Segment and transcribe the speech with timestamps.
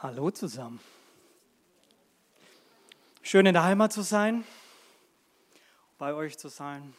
[0.00, 0.78] Hallo zusammen.
[3.20, 4.44] Schön in der Heimat zu sein,
[5.98, 6.94] bei euch zu sein.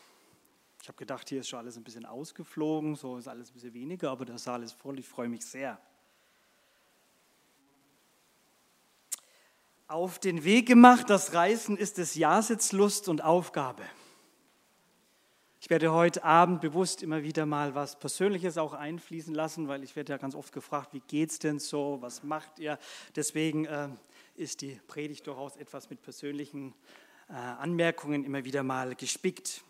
[0.82, 3.74] Ich habe gedacht, hier ist schon alles ein bisschen ausgeflogen, so ist alles ein bisschen
[3.74, 5.80] weniger, aber der Saal ist voll, ich freue mich sehr.
[9.88, 13.84] Auf den Weg gemacht, das Reisen ist es Jahreslust und Aufgabe.
[15.62, 19.98] Ich werde heute Abend bewusst immer wieder mal was Persönliches auch einfließen lassen, weil ich
[19.98, 22.80] werde ja ganz oft gefragt, wie geht's denn so, was macht ihr?
[23.18, 23.90] Deswegen äh,
[24.36, 26.74] ist die Predigt durchaus etwas mit persönlichen
[27.28, 29.66] äh, Anmerkungen immer wieder mal gespickt.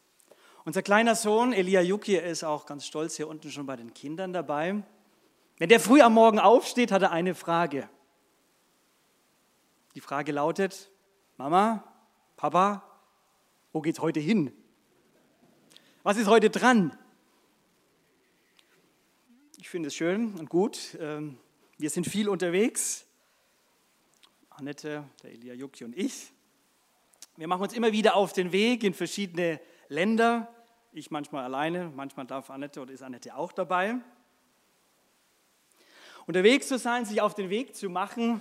[0.63, 4.31] Unser kleiner Sohn Elia Yuki ist auch ganz stolz hier unten schon bei den Kindern
[4.31, 4.83] dabei.
[5.57, 7.89] Wenn der früh am Morgen aufsteht, hat er eine Frage.
[9.95, 10.91] Die Frage lautet:
[11.37, 11.83] Mama,
[12.37, 12.83] Papa,
[13.73, 14.53] wo geht's heute hin?
[16.01, 16.97] Was ist heute dran?
[19.57, 20.97] Ich finde es schön und gut.
[20.97, 21.37] Ähm,
[21.77, 23.05] wir sind viel unterwegs.
[24.49, 26.31] Annette, der Elia Jucki und ich.
[27.35, 30.47] Wir machen uns immer wieder auf den Weg in verschiedene Länder.
[30.93, 33.95] Ich manchmal alleine, manchmal darf Annette oder ist Annette auch dabei.
[36.27, 38.39] Unterwegs zu sein, sich auf den Weg zu machen,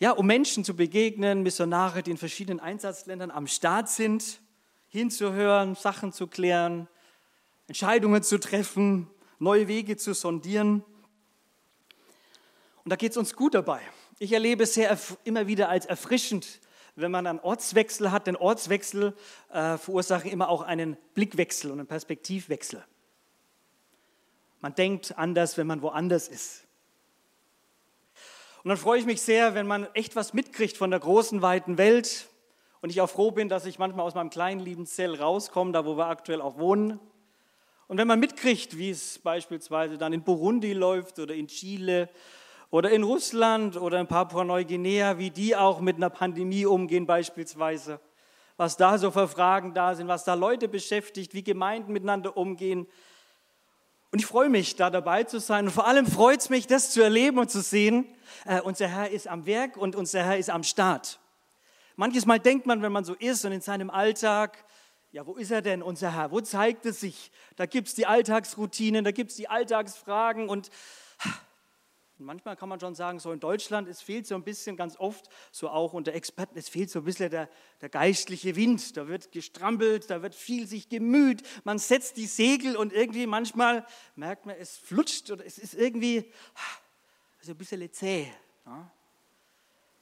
[0.00, 4.42] ja, um Menschen zu begegnen, Missionare, die in verschiedenen Einsatzländern am Start sind
[4.90, 6.88] hinzuhören, Sachen zu klären,
[7.68, 10.84] Entscheidungen zu treffen, neue Wege zu sondieren.
[12.84, 13.80] Und da geht es uns gut dabei.
[14.18, 16.60] Ich erlebe es sehr immer wieder als erfrischend,
[16.96, 18.26] wenn man einen Ortswechsel hat.
[18.26, 19.14] Denn Ortswechsel
[19.50, 22.84] äh, verursachen immer auch einen Blickwechsel und einen Perspektivwechsel.
[24.60, 26.64] Man denkt anders, wenn man woanders ist.
[28.62, 31.78] Und dann freue ich mich sehr, wenn man echt was mitkriegt von der großen, weiten
[31.78, 32.29] Welt,
[32.82, 35.84] und ich auch froh bin, dass ich manchmal aus meinem kleinen lieben Zell rauskomme, da
[35.84, 36.98] wo wir aktuell auch wohnen.
[37.88, 42.08] Und wenn man mitkriegt, wie es beispielsweise dann in Burundi läuft oder in Chile
[42.70, 48.00] oder in Russland oder in Papua-Neuguinea, wie die auch mit einer Pandemie umgehen beispielsweise,
[48.56, 52.86] was da so für Fragen da sind, was da Leute beschäftigt, wie Gemeinden miteinander umgehen.
[54.12, 55.66] Und ich freue mich, da dabei zu sein.
[55.66, 58.06] Und vor allem freut es mich, das zu erleben und zu sehen,
[58.44, 61.19] äh, unser Herr ist am Werk und unser Herr ist am Start.
[62.00, 64.64] Manches Mal denkt man, wenn man so ist und in seinem Alltag,
[65.12, 66.30] ja, wo ist er denn, unser Herr?
[66.30, 67.30] Wo zeigt es sich?
[67.56, 70.70] Da gibt es die Alltagsroutinen, da gibt es die Alltagsfragen und
[72.16, 75.28] manchmal kann man schon sagen, so in Deutschland, es fehlt so ein bisschen ganz oft,
[75.52, 77.50] so auch unter Experten, es fehlt so ein bisschen der,
[77.82, 78.96] der geistliche Wind.
[78.96, 83.84] Da wird gestrampelt, da wird viel sich gemüht, man setzt die Segel und irgendwie manchmal
[84.16, 86.32] merkt man, es flutscht oder es ist irgendwie
[87.42, 88.32] so ein bisschen zäh.
[88.64, 88.90] Ja?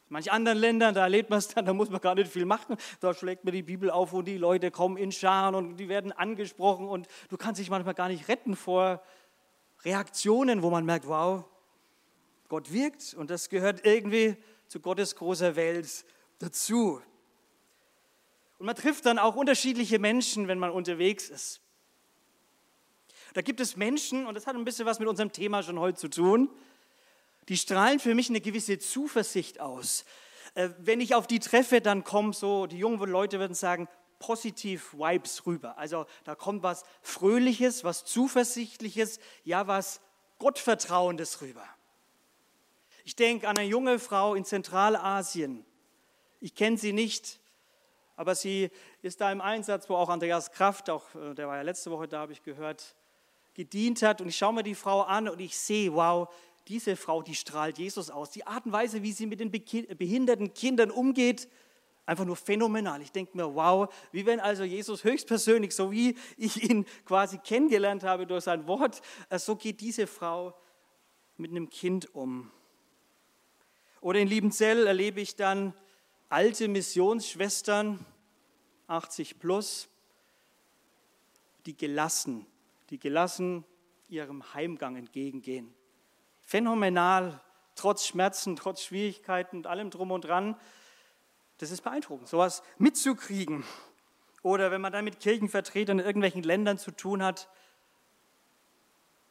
[0.08, 2.46] In manchen anderen Ländern, da erlebt man es dann, da muss man gar nicht viel
[2.46, 2.76] machen.
[3.00, 6.12] Da schlägt man die Bibel auf und die Leute kommen in Scharen und die werden
[6.12, 9.02] angesprochen und du kannst dich manchmal gar nicht retten vor
[9.84, 11.44] Reaktionen, wo man merkt, wow,
[12.48, 14.36] Gott wirkt und das gehört irgendwie
[14.66, 16.06] zu Gottes großer Welt
[16.38, 17.02] dazu.
[18.58, 21.60] Und man trifft dann auch unterschiedliche Menschen, wenn man unterwegs ist.
[23.34, 25.98] Da gibt es Menschen, und das hat ein bisschen was mit unserem Thema schon heute
[25.98, 26.50] zu tun,
[27.48, 30.04] die strahlen für mich eine gewisse Zuversicht aus.
[30.54, 33.88] Äh, wenn ich auf die treffe, dann kommen so, die jungen Leute würden sagen,
[34.19, 35.78] positiv Vibes rüber.
[35.78, 40.00] Also da kommt was Fröhliches, was Zuversichtliches, ja was
[40.38, 41.64] Gottvertrauendes rüber.
[43.04, 45.65] Ich denke an eine junge Frau in Zentralasien.
[46.41, 47.41] Ich kenne sie nicht,
[48.16, 48.70] aber sie
[49.00, 52.09] ist da im Einsatz, wo auch Andreas Kraft, auch, äh, der war ja letzte Woche
[52.09, 52.97] da, habe ich gehört,
[53.54, 54.20] gedient hat.
[54.20, 56.28] Und ich schaue mir die Frau an und ich sehe, wow,
[56.68, 58.30] diese Frau, die strahlt Jesus aus.
[58.30, 61.48] Die Art und Weise, wie sie mit den behinderten Kindern umgeht,
[62.04, 63.00] einfach nur phänomenal.
[63.00, 68.02] Ich denke mir, wow, wie wenn also Jesus höchstpersönlich, so wie ich ihn quasi kennengelernt
[68.02, 70.54] habe durch sein Wort, äh, so geht diese Frau
[71.36, 72.50] mit einem Kind um.
[74.00, 75.74] Oder in Liebenzell erlebe ich dann
[76.28, 78.04] alte Missionsschwestern,
[78.86, 79.88] 80 plus,
[81.66, 82.47] die gelassen,
[82.91, 83.64] die gelassen
[84.09, 85.74] ihrem Heimgang entgegengehen
[86.48, 87.42] phänomenal,
[87.74, 90.56] trotz Schmerzen, trotz Schwierigkeiten und allem drum und dran.
[91.59, 93.65] Das ist beeindruckend, sowas mitzukriegen.
[94.42, 97.50] Oder wenn man dann mit Kirchenvertretern in irgendwelchen Ländern zu tun hat,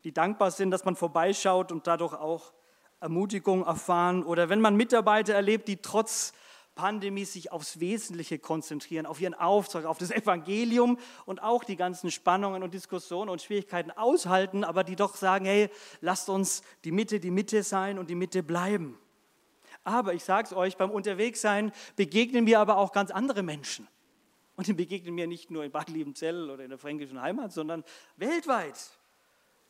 [0.04, 2.54] die dankbar sind, dass man vorbeischaut und dadurch auch
[3.00, 4.24] Ermutigung erfahren.
[4.24, 6.34] Oder wenn man Mitarbeiter erlebt, die trotz
[6.78, 12.12] Pandemie sich aufs Wesentliche konzentrieren, auf ihren Auftrag, auf das Evangelium und auch die ganzen
[12.12, 15.70] Spannungen und Diskussionen und Schwierigkeiten aushalten, aber die doch sagen, hey,
[16.00, 18.98] lasst uns die Mitte die Mitte sein und die Mitte bleiben.
[19.84, 23.88] Aber ich sage es euch, beim Unterwegssein begegnen mir aber auch ganz andere Menschen.
[24.56, 27.84] Und die begegnen mir nicht nur in Bad Liebenzell oder in der fränkischen Heimat, sondern
[28.16, 28.78] weltweit.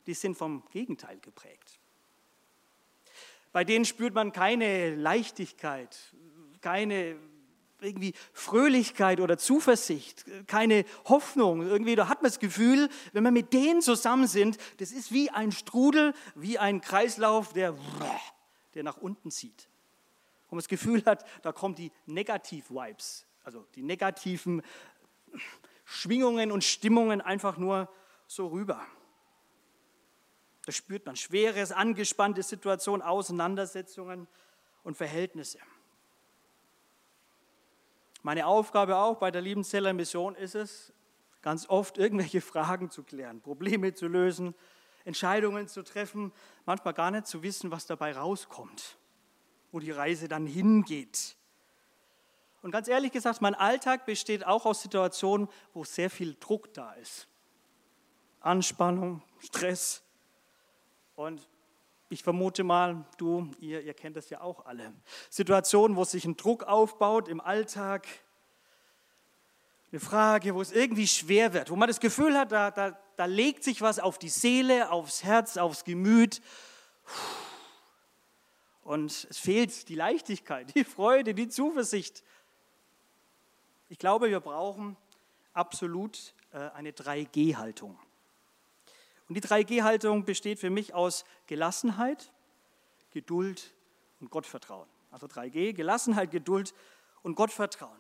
[0.06, 1.80] Die sind vom Gegenteil geprägt.
[3.51, 5.98] Bei denen spürt man keine Leichtigkeit,
[6.67, 7.15] keine
[7.79, 11.61] irgendwie Fröhlichkeit oder Zuversicht, keine Hoffnung.
[11.61, 15.29] Irgendwie da hat man das Gefühl, wenn wir mit denen zusammen sind, das ist wie
[15.29, 17.73] ein Strudel, wie ein Kreislauf, der,
[18.73, 19.69] der nach unten zieht.
[20.47, 24.61] Und man das Gefühl hat, da kommen die Negativ-Vibes, also die negativen
[25.85, 27.89] Schwingungen und Stimmungen einfach nur
[28.25, 28.85] so rüber.
[30.65, 34.27] Da spürt man schweres, angespannte Situationen, Auseinandersetzungen
[34.83, 35.59] und Verhältnisse.
[38.27, 40.91] Meine Aufgabe auch bei der Liebenzeller Mission ist es,
[41.41, 44.53] ganz oft irgendwelche Fragen zu klären, Probleme zu lösen,
[45.06, 46.33] Entscheidungen zu treffen,
[46.65, 48.97] manchmal gar nicht zu wissen, was dabei rauskommt,
[49.71, 51.38] wo die Reise dann hingeht.
[52.62, 56.91] Und ganz ehrlich gesagt, mein Alltag besteht auch aus Situationen, wo sehr viel Druck da
[56.95, 57.30] ist.
[58.41, 60.03] Anspannung, Stress.
[61.15, 61.47] Und
[62.09, 64.94] ich vermute mal, du, ihr, ihr kennt das ja auch alle.
[65.30, 68.07] Situationen, wo sich ein Druck aufbaut im Alltag.
[69.92, 73.25] Eine Frage, wo es irgendwie schwer wird, wo man das Gefühl hat, da, da, da
[73.25, 76.42] legt sich was auf die Seele, aufs Herz, aufs Gemüt.
[78.83, 82.24] Und es fehlt die Leichtigkeit, die Freude, die Zuversicht.
[83.89, 84.98] Ich glaube, wir brauchen
[85.54, 87.98] absolut äh, eine 3G-Haltung.
[89.27, 92.31] Und die 3G-Haltung besteht für mich aus Gelassenheit,
[93.12, 93.74] Geduld
[94.19, 94.88] und Gottvertrauen.
[95.12, 96.74] Also 3G, Gelassenheit, Geduld
[97.24, 97.97] und Gottvertrauen.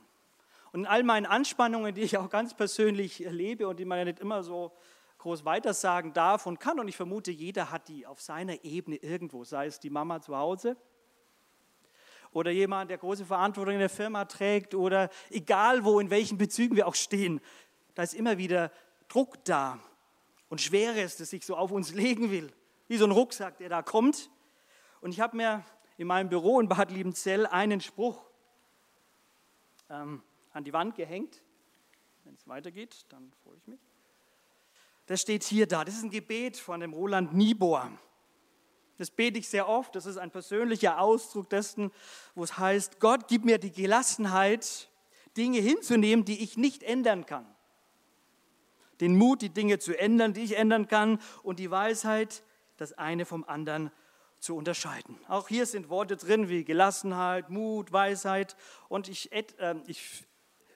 [0.71, 4.05] Und in all meinen Anspannungen, die ich auch ganz persönlich erlebe und die man ja
[4.05, 4.71] nicht immer so
[5.17, 9.43] groß weitersagen darf und kann, und ich vermute, jeder hat die auf seiner Ebene irgendwo,
[9.43, 10.77] sei es die Mama zu Hause
[12.31, 16.75] oder jemand, der große Verantwortung in der Firma trägt oder egal wo, in welchen Bezügen
[16.75, 17.41] wir auch stehen,
[17.95, 18.71] da ist immer wieder
[19.07, 19.79] Druck da
[20.49, 22.51] und Schweres, das sich so auf uns legen will.
[22.87, 24.29] Wie so ein Rucksack, der da kommt.
[25.01, 25.65] Und ich habe mir
[25.97, 28.21] in meinem Büro in Bad Liebenzell einen Spruch
[29.89, 31.43] ähm, an die Wand gehängt.
[32.23, 33.79] Wenn es weitergeht, dann freue ich mich.
[35.05, 35.85] Das steht hier da.
[35.85, 37.89] Das ist ein Gebet von dem Roland Niebuhr.
[38.97, 39.95] Das bete ich sehr oft.
[39.95, 41.91] Das ist ein persönlicher Ausdruck dessen,
[42.35, 44.89] wo es heißt, Gott, gib mir die Gelassenheit,
[45.35, 47.56] Dinge hinzunehmen, die ich nicht ändern kann
[49.01, 52.43] den Mut, die Dinge zu ändern, die ich ändern kann und die Weisheit,
[52.77, 53.91] das eine vom anderen
[54.39, 55.17] zu unterscheiden.
[55.27, 58.55] Auch hier sind Worte drin wie Gelassenheit, Mut, Weisheit
[58.87, 59.43] und ich, äh,
[59.87, 60.27] ich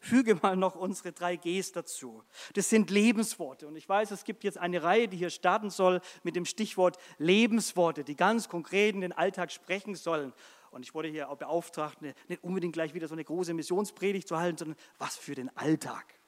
[0.01, 2.23] füge mal noch unsere drei Gs dazu.
[2.55, 6.01] Das sind Lebensworte und ich weiß, es gibt jetzt eine Reihe, die hier starten soll
[6.23, 10.33] mit dem Stichwort Lebensworte, die ganz konkret in den Alltag sprechen sollen.
[10.71, 14.39] Und ich wurde hier auch beauftragt, nicht unbedingt gleich wieder so eine große Missionspredigt zu
[14.39, 16.20] halten, sondern was für den Alltag.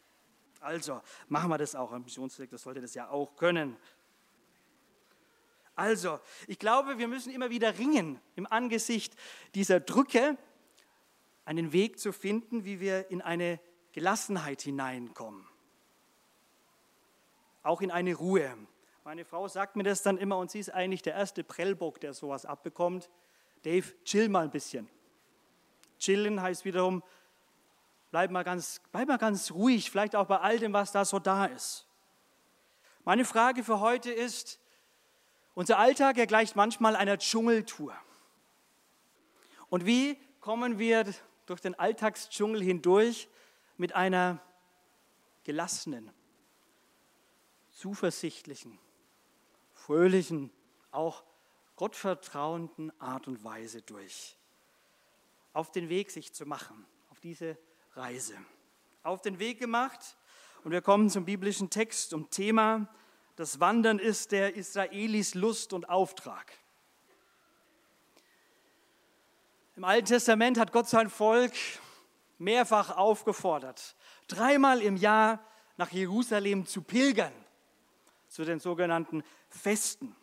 [0.63, 1.91] Also machen wir das auch.
[1.91, 3.77] Ein Missionsdirektor sollte das ja auch können.
[5.75, 9.15] Also, ich glaube, wir müssen immer wieder ringen im Angesicht
[9.55, 10.37] dieser Drücke,
[11.45, 13.59] einen Weg zu finden, wie wir in eine
[13.91, 15.47] Gelassenheit hineinkommen.
[17.63, 18.55] Auch in eine Ruhe.
[19.03, 22.13] Meine Frau sagt mir das dann immer und sie ist eigentlich der erste Prellbock, der
[22.13, 23.09] sowas abbekommt.
[23.63, 24.89] Dave, chill mal ein bisschen.
[25.97, 27.01] Chillen heißt wiederum
[28.13, 31.17] bleib mal ganz, bleib mal ganz ruhig, vielleicht auch bei all dem, was da so
[31.17, 31.87] da ist.
[33.05, 34.59] Meine Frage für heute ist,
[35.55, 37.95] unser Alltag er gleicht manchmal einer Dschungeltour.
[39.67, 41.11] Und wie kommen wir
[41.47, 43.29] durch den Alltagsdschungel hindurch
[43.77, 44.39] mit einer
[45.43, 46.11] gelassenen,
[47.71, 48.77] zuversichtlichen,
[49.73, 50.51] fröhlichen,
[50.91, 51.23] auch
[51.77, 54.37] gottvertrauenden Art und Weise durch?
[55.53, 57.57] Auf den Weg sich zu machen, auf diese
[57.95, 58.35] Reise.
[59.03, 60.17] Auf den Weg gemacht
[60.63, 62.87] und wir kommen zum biblischen Text und Thema,
[63.35, 66.53] das Wandern ist der Israelis Lust und Auftrag.
[69.75, 71.53] Im Alten Testament hat Gott sein Volk
[72.37, 73.95] mehrfach aufgefordert,
[74.27, 75.39] dreimal im Jahr
[75.77, 77.33] nach Jerusalem zu pilgern,
[78.27, 80.15] zu den sogenannten Festen.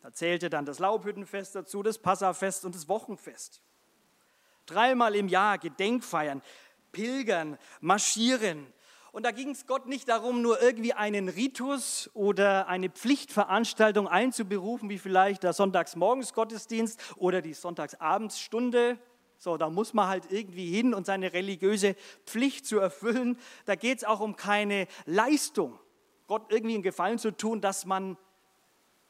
[0.00, 3.62] Da zählte dann das Laubhüttenfest dazu, das Passafest und das Wochenfest.
[4.72, 6.40] Dreimal im Jahr Gedenkfeiern,
[6.92, 8.66] pilgern, marschieren.
[9.12, 14.88] Und da ging es Gott nicht darum, nur irgendwie einen Ritus oder eine Pflichtveranstaltung einzuberufen,
[14.88, 18.98] wie vielleicht der Sonntagsmorgensgottesdienst oder die Sonntagsabendstunde.
[19.36, 23.38] So, da muss man halt irgendwie hin und seine religiöse Pflicht zu erfüllen.
[23.66, 25.78] Da geht es auch um keine Leistung,
[26.26, 28.16] Gott irgendwie einen Gefallen zu tun, dass man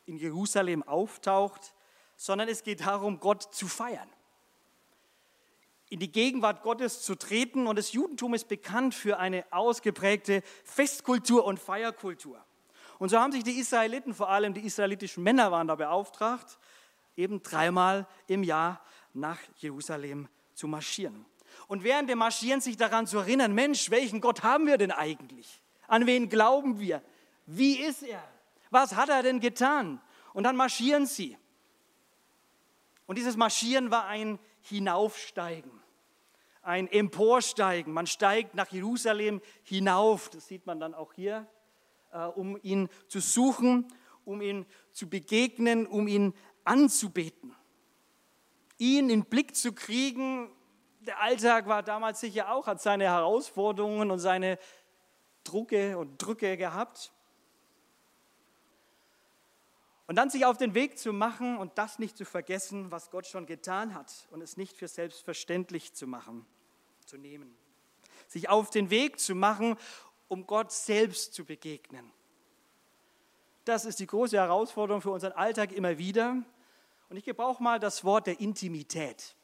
[0.06, 1.74] in Jerusalem auftaucht,
[2.16, 4.08] sondern es geht darum, Gott zu feiern
[5.92, 7.66] in die Gegenwart Gottes zu treten.
[7.66, 12.42] Und das Judentum ist bekannt für eine ausgeprägte Festkultur und Feierkultur.
[12.98, 16.58] Und so haben sich die Israeliten, vor allem die israelitischen Männer waren da beauftragt,
[17.14, 18.80] eben dreimal im Jahr
[19.12, 21.26] nach Jerusalem zu marschieren.
[21.68, 25.60] Und während dem Marschieren sich daran zu erinnern, Mensch, welchen Gott haben wir denn eigentlich?
[25.88, 27.02] An wen glauben wir?
[27.44, 28.22] Wie ist er?
[28.70, 30.00] Was hat er denn getan?
[30.32, 31.36] Und dann marschieren sie.
[33.04, 35.81] Und dieses Marschieren war ein Hinaufsteigen,
[36.62, 37.92] ein Emporsteigen.
[37.92, 41.46] Man steigt nach Jerusalem hinauf, das sieht man dann auch hier,
[42.12, 43.88] äh, um ihn zu suchen,
[44.24, 47.54] um ihn zu begegnen, um ihn anzubeten.
[48.78, 50.50] Ihn in den Blick zu kriegen,
[51.00, 54.58] der Alltag war damals sicher auch, hat seine Herausforderungen und seine
[55.44, 57.12] Drucke und Drücke gehabt.
[60.12, 63.26] Und dann sich auf den Weg zu machen und das nicht zu vergessen, was Gott
[63.26, 66.44] schon getan hat und es nicht für selbstverständlich zu machen,
[67.06, 67.56] zu nehmen.
[68.28, 69.74] Sich auf den Weg zu machen,
[70.28, 72.12] um Gott selbst zu begegnen.
[73.64, 76.42] Das ist die große Herausforderung für unseren Alltag immer wieder.
[77.08, 79.34] Und ich gebrauche mal das Wort der Intimität.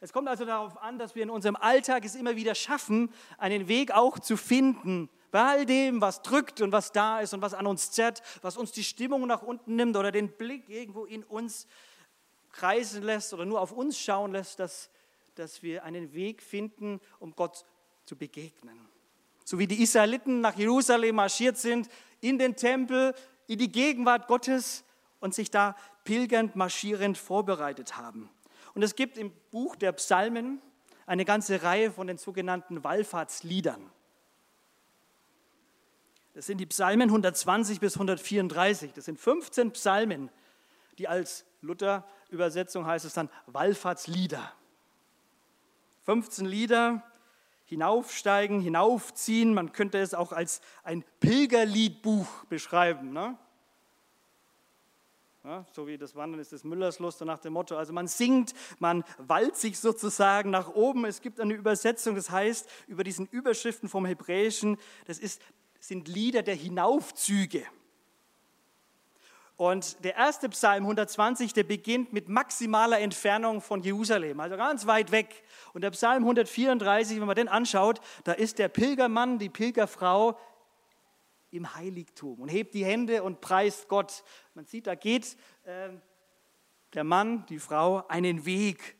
[0.00, 3.68] Es kommt also darauf an, dass wir in unserem Alltag es immer wieder schaffen, einen
[3.68, 7.54] Weg auch zu finden, bei all dem, was drückt und was da ist und was
[7.54, 11.24] an uns zerrt, was uns die Stimmung nach unten nimmt oder den Blick irgendwo in
[11.24, 11.66] uns
[12.52, 14.90] kreisen lässt oder nur auf uns schauen lässt, dass,
[15.34, 17.64] dass wir einen Weg finden, um Gott
[18.04, 18.78] zu begegnen.
[19.44, 21.88] So wie die Israeliten nach Jerusalem marschiert sind,
[22.20, 23.14] in den Tempel,
[23.46, 24.84] in die Gegenwart Gottes
[25.18, 28.28] und sich da pilgernd, marschierend vorbereitet haben.
[28.74, 30.60] Und es gibt im Buch der Psalmen
[31.06, 33.90] eine ganze Reihe von den sogenannten Wallfahrtsliedern.
[36.34, 38.92] Das sind die Psalmen 120 bis 134.
[38.92, 40.30] Das sind 15 Psalmen,
[40.98, 44.52] die als Luther-Übersetzung heißt es dann Wallfahrtslieder.
[46.04, 47.02] 15 Lieder,
[47.66, 49.54] hinaufsteigen, hinaufziehen.
[49.54, 53.12] Man könnte es auch als ein Pilgerliedbuch beschreiben.
[53.12, 53.38] Ne?
[55.44, 57.76] Ja, so wie das Wandern ist des Müllers Lust nach dem Motto.
[57.76, 61.04] Also man singt, man walzt sich sozusagen nach oben.
[61.04, 65.42] Es gibt eine Übersetzung, das heißt über diesen Überschriften vom Hebräischen, das ist,
[65.82, 67.66] sind Lieder der Hinaufzüge.
[69.56, 75.10] Und der erste Psalm 120, der beginnt mit maximaler Entfernung von Jerusalem, also ganz weit
[75.10, 75.42] weg.
[75.72, 80.38] Und der Psalm 134, wenn man den anschaut, da ist der Pilgermann, die Pilgerfrau
[81.50, 84.22] im Heiligtum und hebt die Hände und preist Gott.
[84.54, 85.90] Man sieht, da geht äh,
[86.94, 88.96] der Mann, die Frau einen Weg.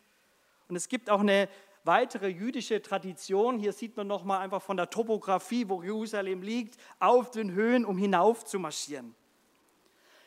[0.67, 1.49] Und es gibt auch eine
[1.85, 3.59] weitere jüdische Tradition.
[3.59, 7.99] Hier sieht man nochmal einfach von der Topografie, wo Jerusalem liegt, auf den Höhen, um
[7.99, 9.15] hinauf zu marschieren.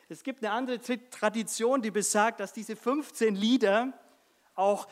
[0.07, 3.93] Es gibt eine andere Tradition, die besagt, dass diese 15 Lieder
[4.53, 4.87] auch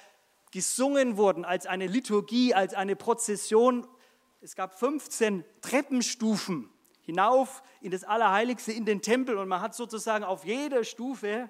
[0.51, 3.87] gesungen wurden als eine Liturgie, als eine Prozession.
[4.41, 6.69] Es gab 15 Treppenstufen
[7.01, 9.37] hinauf in das Allerheiligste, in den Tempel.
[9.37, 11.49] Und man hat sozusagen auf jeder Stufe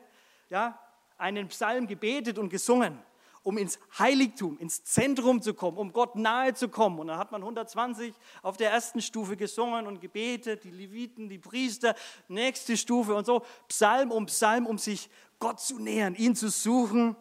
[0.49, 0.79] ja,
[1.17, 2.99] einen Psalm gebetet und gesungen,
[3.43, 6.99] um ins Heiligtum, ins Zentrum zu kommen, um Gott nahe zu kommen.
[6.99, 11.37] Und dann hat man 120 auf der ersten Stufe gesungen und gebetet, die Leviten, die
[11.37, 11.95] Priester,
[12.29, 15.09] nächste Stufe und so, Psalm um Psalm, um sich
[15.39, 17.15] Gott zu nähern, ihn zu suchen.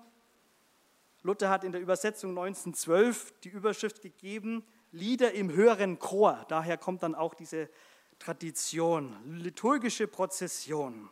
[1.23, 4.65] Luther hat in der Übersetzung 1912 die Überschrift gegeben,
[4.95, 6.45] Lieder im höheren Chor.
[6.49, 7.71] Daher kommt dann auch diese
[8.19, 11.09] Tradition, liturgische Prozession,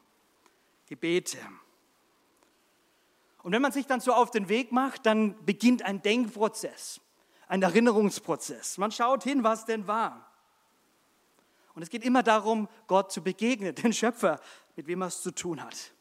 [0.86, 1.38] Gebete.
[3.42, 7.00] Und wenn man sich dann so auf den Weg macht, dann beginnt ein Denkprozess,
[7.48, 8.78] ein Erinnerungsprozess.
[8.78, 10.30] Man schaut hin, was denn war.
[11.74, 14.40] Und es geht immer darum, Gott zu begegnen, den Schöpfer,
[14.76, 15.92] mit wem er es zu tun hat.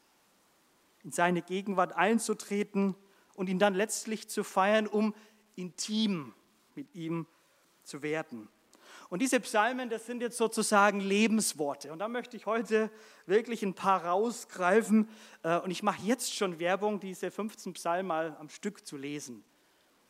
[1.04, 2.96] In seine Gegenwart einzutreten
[3.36, 5.16] und ihn dann letztlich zu feiern, um
[5.56, 6.34] intim
[6.76, 7.26] mit ihm
[7.84, 8.50] zu werden.
[9.10, 11.92] Und diese Psalmen, das sind jetzt sozusagen Lebensworte.
[11.92, 12.92] Und da möchte ich heute
[13.26, 15.10] wirklich ein paar rausgreifen.
[15.42, 19.44] Äh, und ich mache jetzt schon Werbung, diese 15 Psalmen mal am Stück zu lesen.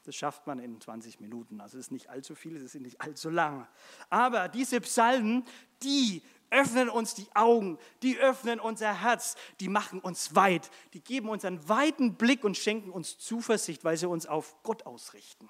[0.03, 1.61] Das schafft man in 20 Minuten.
[1.61, 3.67] Also es ist nicht allzu viel, es ist nicht allzu lang.
[4.09, 5.45] Aber diese Psalmen,
[5.81, 11.29] die öffnen uns die Augen, die öffnen unser Herz, die machen uns weit, die geben
[11.29, 15.47] uns einen weiten Blick und schenken uns Zuversicht, weil sie uns auf Gott ausrichten.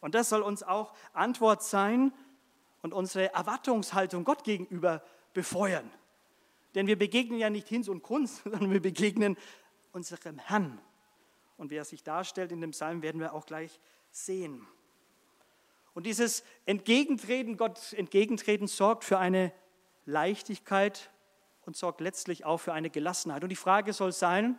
[0.00, 2.12] Und das soll uns auch Antwort sein
[2.82, 5.90] und unsere Erwartungshaltung Gott gegenüber befeuern.
[6.74, 9.36] Denn wir begegnen ja nicht Hinz und Kunst, sondern wir begegnen
[9.92, 10.80] unserem Herrn.
[11.56, 14.66] Und wie er sich darstellt in dem Psalm, werden wir auch gleich sehen.
[15.92, 19.52] Und dieses Entgegentreten, Gott entgegentreten, sorgt für eine
[20.06, 21.10] Leichtigkeit
[21.66, 23.42] und sorgt letztlich auch für eine Gelassenheit.
[23.42, 24.58] Und die Frage soll sein,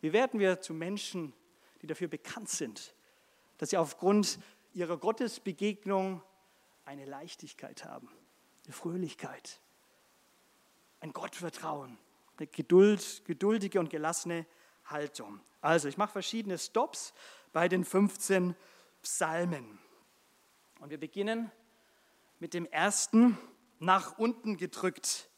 [0.00, 1.32] wie werden wir zu Menschen,
[1.82, 2.94] die dafür bekannt sind,
[3.56, 4.38] dass sie aufgrund
[4.74, 6.22] ihrer Gottesbegegnung
[6.88, 8.08] eine Leichtigkeit haben,
[8.64, 9.60] eine Fröhlichkeit,
[11.00, 11.98] ein Gottvertrauen,
[12.38, 14.46] eine Geduld, geduldige und gelassene
[14.86, 15.38] Haltung.
[15.60, 17.12] Also, ich mache verschiedene Stops
[17.52, 18.56] bei den 15
[19.02, 19.78] Psalmen.
[20.80, 21.50] Und wir beginnen
[22.38, 23.36] mit dem ersten,
[23.80, 25.28] nach unten gedrückt,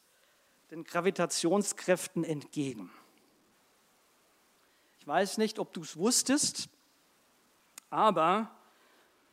[0.71, 2.93] den Gravitationskräften entgegen.
[5.01, 6.69] Ich weiß nicht, ob du es wusstest,
[7.91, 8.55] aber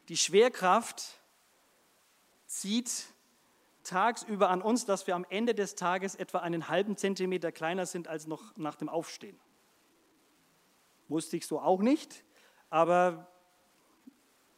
[0.09, 1.16] die Schwerkraft
[2.47, 3.13] zieht
[3.83, 8.07] tagsüber an uns, dass wir am Ende des Tages etwa einen halben Zentimeter kleiner sind
[8.07, 9.39] als noch nach dem Aufstehen.
[11.07, 12.23] Wusste ich so auch nicht,
[12.69, 13.27] aber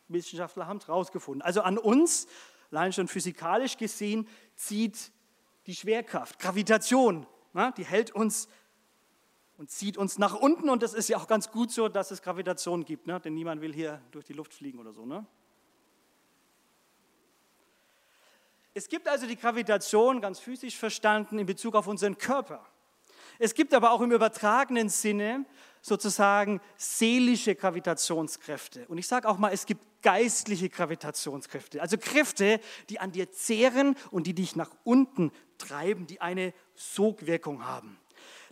[0.08, 1.42] Wissenschaftler haben es herausgefunden.
[1.42, 2.28] Also an uns,
[2.72, 5.12] allein schon physikalisch gesehen, zieht
[5.68, 8.48] die Schwerkraft, Gravitation, na, die hält uns
[9.58, 10.70] und zieht uns nach unten.
[10.70, 13.20] Und das ist ja auch ganz gut so, dass es Gravitation gibt, ne?
[13.20, 15.06] denn niemand will hier durch die Luft fliegen oder so.
[15.06, 15.26] Ne?
[18.74, 22.66] Es gibt also die Gravitation, ganz physisch verstanden, in Bezug auf unseren Körper.
[23.40, 25.46] Es gibt aber auch im übertragenen Sinne
[25.82, 28.86] sozusagen seelische Gravitationskräfte.
[28.88, 32.60] Und ich sage auch mal, es gibt geistliche Gravitationskräfte, also Kräfte,
[32.90, 37.98] die an dir zehren und die dich nach unten treiben, die eine Sogwirkung haben.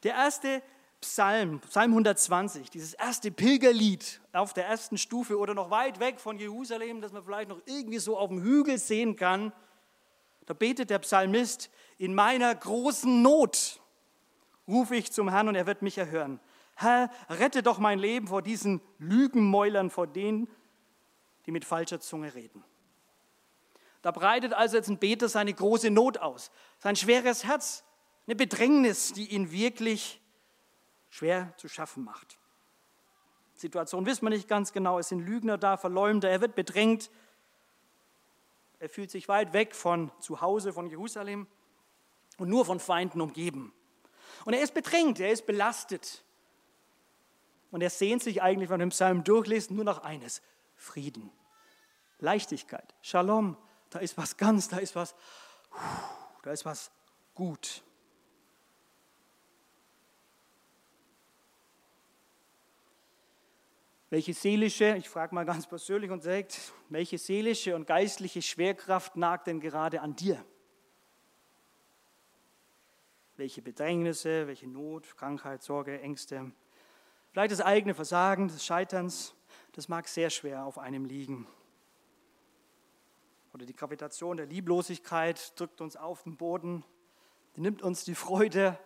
[0.04, 0.62] Der erste
[1.02, 6.40] Psalm, Psalm 120, dieses erste Pilgerlied auf der ersten Stufe oder noch weit weg von
[6.40, 9.54] Jerusalem, das man vielleicht noch irgendwie so auf dem Hügel sehen kann,
[10.48, 13.80] da betet der Psalmist, in meiner großen Not
[14.68, 16.39] rufe ich zum Herrn und er wird mich erhören.
[16.75, 20.48] Herr, rette doch mein Leben vor diesen Lügenmäulern, vor denen,
[21.46, 22.63] die mit falscher Zunge reden.
[24.01, 26.50] Da breitet also jetzt ein Beter seine große Not aus,
[26.80, 27.84] sein schweres Herz,
[28.25, 30.22] eine Bedrängnis, die ihn wirklich
[31.10, 32.39] schwer zu schaffen macht.
[33.54, 37.10] Situation wissen wir nicht ganz genau, es sind Lügner da, Verleumder, er wird bedrängt,
[38.79, 41.48] er fühlt sich weit weg von zu Hause, von Jerusalem
[42.38, 43.74] und nur von Feinden umgeben.
[44.46, 46.24] Und er ist bedrängt, er ist belastet.
[47.72, 50.42] Und er sehnt sich eigentlich, wenn wir den Psalm durchlesen, nur nach eines,
[50.75, 51.31] Frieden,
[52.20, 53.57] Leichtigkeit, Shalom.
[53.90, 55.16] Da ist was ganz, da ist was,
[56.44, 56.92] da ist was
[57.33, 57.83] gut.
[64.18, 69.46] Welche seelische, ich frage mal ganz persönlich und sagt, welche seelische und geistliche Schwerkraft nagt
[69.46, 70.44] denn gerade an dir?
[73.36, 76.51] Welche Bedrängnisse, welche Not, Krankheit, Sorge, Ängste,
[77.30, 79.36] vielleicht das eigene Versagen, des Scheiterns,
[79.74, 81.46] das mag sehr schwer auf einem liegen.
[83.53, 86.84] Oder die Gravitation der Lieblosigkeit drückt uns auf den Boden,
[87.56, 88.80] die nimmt uns die Freude,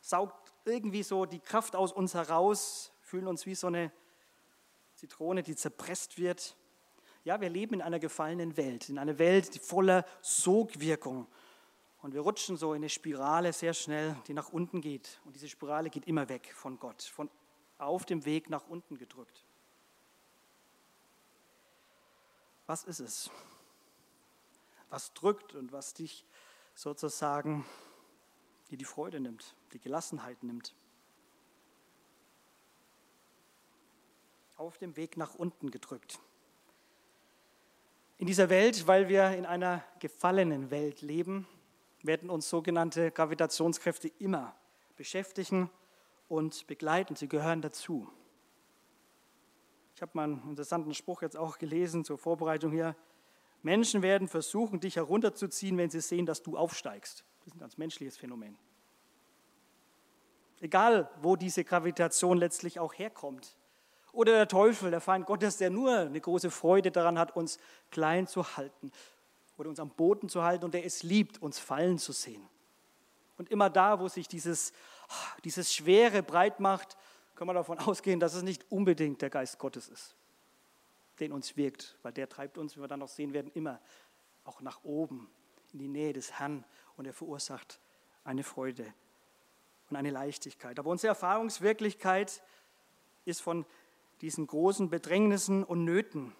[0.00, 3.92] saugt irgendwie so die Kraft aus uns heraus, fühlen uns wie so eine
[5.02, 6.56] Zitrone, die zerpresst wird.
[7.24, 11.26] Ja, wir leben in einer gefallenen Welt, in einer Welt, die voller Sogwirkung.
[12.02, 15.20] Und wir rutschen so in eine Spirale sehr schnell, die nach unten geht.
[15.24, 17.28] Und diese Spirale geht immer weg von Gott, von
[17.78, 19.44] auf dem Weg nach unten gedrückt.
[22.66, 23.28] Was ist es?
[24.88, 26.24] Was drückt und was dich
[26.76, 27.66] sozusagen,
[28.70, 30.76] die die Freude nimmt, die Gelassenheit nimmt?
[34.62, 36.20] Auf dem Weg nach unten gedrückt.
[38.18, 41.48] In dieser Welt, weil wir in einer gefallenen Welt leben,
[42.04, 44.54] werden uns sogenannte Gravitationskräfte immer
[44.96, 45.68] beschäftigen
[46.28, 47.16] und begleiten.
[47.16, 48.08] Sie gehören dazu.
[49.96, 52.94] Ich habe mal einen interessanten Spruch jetzt auch gelesen zur Vorbereitung hier.
[53.62, 57.24] Menschen werden versuchen, dich herunterzuziehen, wenn sie sehen, dass du aufsteigst.
[57.40, 58.56] Das ist ein ganz menschliches Phänomen.
[60.60, 63.56] Egal, wo diese Gravitation letztlich auch herkommt.
[64.12, 67.58] Oder der Teufel, der Feind Gottes, der nur eine große Freude daran hat, uns
[67.90, 68.92] klein zu halten
[69.56, 72.46] oder uns am Boden zu halten und der es liebt, uns fallen zu sehen.
[73.38, 74.72] Und immer da, wo sich dieses,
[75.44, 76.96] dieses Schwere breit macht,
[77.34, 80.14] können wir davon ausgehen, dass es nicht unbedingt der Geist Gottes ist,
[81.18, 83.80] den uns wirkt, weil der treibt uns, wie wir dann noch sehen werden, immer
[84.44, 85.30] auch nach oben,
[85.72, 86.64] in die Nähe des Herrn
[86.96, 87.80] und er verursacht
[88.24, 88.92] eine Freude
[89.88, 90.78] und eine Leichtigkeit.
[90.78, 92.42] Aber unsere Erfahrungswirklichkeit
[93.24, 93.64] ist von
[94.22, 96.32] diesen großen Bedrängnissen und Nöten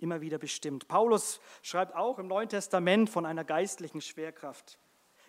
[0.00, 0.88] immer wieder bestimmt.
[0.88, 4.78] Paulus schreibt auch im Neuen Testament von einer geistlichen Schwerkraft.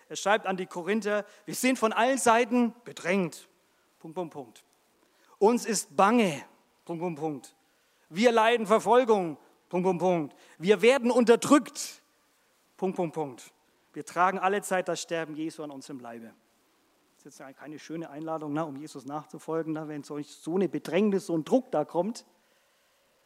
[0.08, 3.48] Er schreibt an die Korinther, wir sind von allen Seiten bedrängt.
[3.98, 4.64] Punkt, Punkt, Punkt.
[5.38, 6.42] Uns ist bange.
[6.84, 7.56] Punkt, Punkt, Punkt.
[8.08, 9.36] Wir leiden Verfolgung.
[9.68, 10.36] Punkt, Punkt, Punkt.
[10.58, 12.02] Wir werden unterdrückt.
[12.76, 13.52] Punkt, Punkt, Punkt.
[13.92, 16.32] Wir tragen alle Zeit das Sterben Jesu an unserem Leibe.
[17.28, 21.36] Jetzt keine schöne Einladung, ne, um Jesus nachzufolgen, ne, wenn so, so eine Bedrängnis, so
[21.36, 22.24] ein Druck da kommt.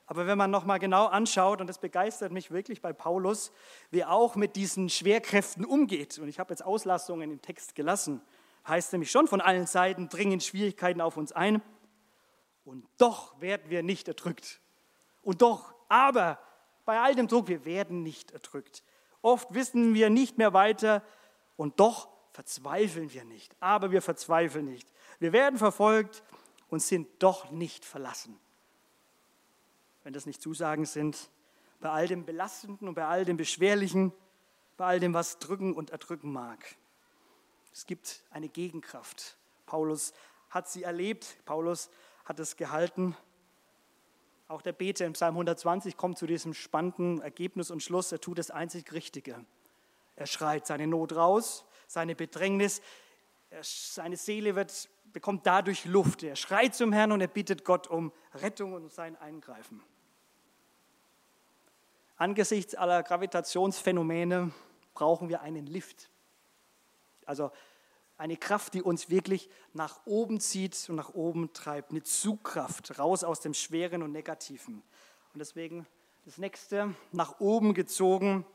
[0.06, 3.52] Aber wenn man nochmal genau anschaut, und das begeistert mich wirklich bei Paulus,
[3.92, 8.20] wie auch mit diesen Schwerkräften umgeht, und ich habe jetzt Auslassungen im Text gelassen,
[8.66, 11.62] heißt nämlich schon von allen Seiten dringen Schwierigkeiten auf uns ein.
[12.64, 14.60] Und doch werden wir nicht erdrückt.
[15.22, 16.40] Und doch, aber
[16.84, 18.82] bei all dem Druck, wir werden nicht erdrückt.
[19.20, 21.04] Oft wissen wir nicht mehr weiter
[21.56, 23.54] und doch verzweifeln wir nicht.
[23.60, 24.88] Aber wir verzweifeln nicht.
[25.18, 26.22] Wir werden verfolgt
[26.68, 28.38] und sind doch nicht verlassen.
[30.02, 31.30] Wenn das nicht Zusagen sind,
[31.80, 34.12] bei all dem Belastenden und bei all dem Beschwerlichen,
[34.76, 36.76] bei all dem, was drücken und erdrücken mag.
[37.72, 39.36] Es gibt eine Gegenkraft.
[39.66, 40.12] Paulus
[40.50, 41.90] hat sie erlebt, Paulus
[42.24, 43.16] hat es gehalten.
[44.48, 48.12] Auch der Beter im Psalm 120 kommt zu diesem spannenden Ergebnis und Schluss.
[48.12, 49.44] Er tut das einzig Richtige.
[50.16, 52.80] Er schreit seine Not raus, seine Bedrängnis,
[53.60, 56.22] seine Seele wird, bekommt dadurch Luft.
[56.22, 59.82] Er schreit zum Herrn und er bittet Gott um Rettung und sein Eingreifen.
[62.16, 64.52] Angesichts aller Gravitationsphänomene
[64.94, 66.08] brauchen wir einen Lift.
[67.26, 67.50] Also
[68.16, 71.90] eine Kraft, die uns wirklich nach oben zieht und nach oben treibt.
[71.90, 74.82] Eine Zugkraft raus aus dem Schweren und Negativen.
[75.34, 75.86] Und deswegen
[76.24, 78.46] das nächste, nach oben gezogen,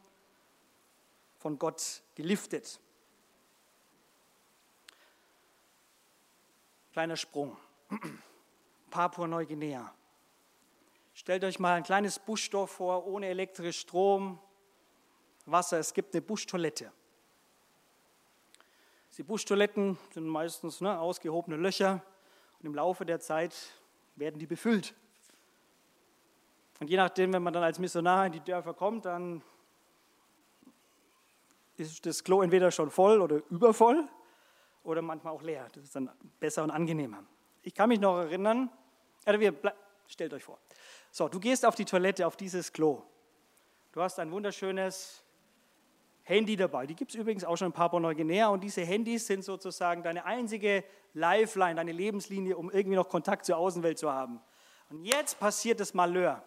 [1.38, 2.80] von Gott geliftet.
[6.98, 7.56] Kleiner Sprung.
[8.90, 9.94] Papua-Neuguinea.
[11.14, 14.40] Stellt euch mal ein kleines Buschdorf vor, ohne elektrischen Strom,
[15.46, 15.78] Wasser.
[15.78, 16.92] Es gibt eine Buschtoilette.
[19.16, 22.02] Die Buschtoiletten sind meistens ne, ausgehobene Löcher
[22.58, 23.56] und im Laufe der Zeit
[24.16, 24.96] werden die befüllt.
[26.80, 29.44] Und je nachdem, wenn man dann als Missionar in die Dörfer kommt, dann
[31.76, 34.10] ist das Klo entweder schon voll oder übervoll
[34.88, 35.68] oder manchmal auch leer.
[35.74, 37.24] Das ist dann besser und angenehmer.
[37.62, 38.70] Ich kann mich noch erinnern,
[39.26, 39.54] also wir,
[40.08, 40.58] stellt euch vor,
[41.12, 43.04] so, du gehst auf die Toilette, auf dieses Klo.
[43.92, 45.24] Du hast ein wunderschönes
[46.24, 46.86] Handy dabei.
[46.88, 50.84] Die gibt es übrigens auch schon in Papua-Neuguinea und diese Handys sind sozusagen deine einzige
[51.14, 54.40] Lifeline, deine Lebenslinie, um irgendwie noch Kontakt zur Außenwelt zu haben.
[54.90, 56.44] Und jetzt passiert das Malheur.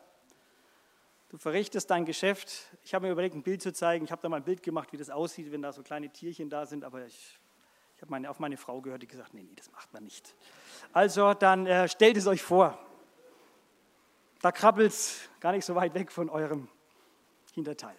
[1.28, 2.70] Du verrichtest dein Geschäft.
[2.84, 4.04] Ich habe mir überlegt, ein Bild zu zeigen.
[4.04, 6.48] Ich habe da mal ein Bild gemacht, wie das aussieht, wenn da so kleine Tierchen
[6.48, 7.38] da sind, aber ich,
[8.00, 10.34] ich habe meine, auf meine Frau gehört, die gesagt, nee, nee, das macht man nicht.
[10.94, 12.78] Also dann äh, stellt es euch vor.
[14.40, 16.66] Da krabbelt es gar nicht so weit weg von eurem
[17.52, 17.94] Hinterteil.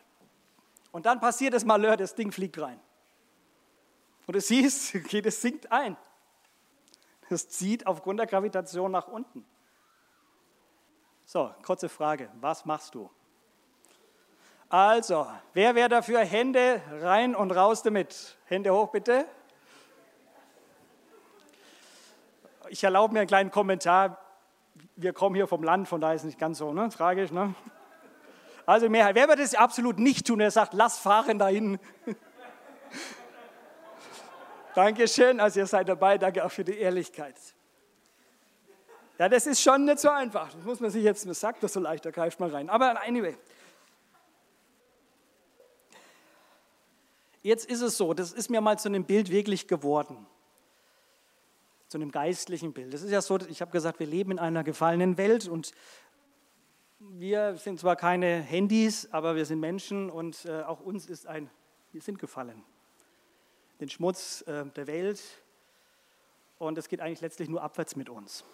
[0.91, 2.79] Und dann passiert das Malheur, das Ding fliegt rein.
[4.25, 5.95] Und du siehst, okay, das sinkt ein.
[7.29, 9.45] Das zieht aufgrund der Gravitation nach unten.
[11.25, 12.31] So, kurze Frage.
[12.39, 13.07] Was machst du?
[14.67, 16.21] Also, wer wäre dafür?
[16.21, 18.39] Hände rein und raus damit.
[18.45, 19.27] Hände hoch bitte.
[22.71, 24.17] Ich erlaube mir einen kleinen Kommentar.
[24.95, 26.87] Wir kommen hier vom Land, von daher ist es nicht ganz so ne?
[26.87, 27.29] tragisch.
[27.29, 27.53] Ne?
[28.65, 29.13] Also Mehrheit.
[29.15, 30.39] Wer wird das absolut nicht tun?
[30.39, 31.79] Er sagt, lass fahren dahin.
[34.73, 36.17] Dankeschön, also ihr seid dabei.
[36.17, 37.35] Danke auch für die Ehrlichkeit.
[39.19, 40.53] Ja, das ist schon nicht so einfach.
[40.53, 42.69] Das muss man sich jetzt, man sagt das so leicht, da greift man rein.
[42.69, 43.35] Aber anyway.
[47.41, 50.25] Jetzt ist es so, das ist mir mal zu einem Bild wirklich geworden.
[51.91, 52.93] Zu einem geistlichen Bild.
[52.93, 55.73] Das ist ja so, ich habe gesagt, wir leben in einer gefallenen Welt und
[56.99, 61.49] wir sind zwar keine Handys, aber wir sind Menschen und äh, auch uns ist ein,
[61.91, 62.63] wir sind gefallen.
[63.81, 65.21] Den Schmutz äh, der Welt
[66.59, 68.45] und es geht eigentlich letztlich nur abwärts mit uns.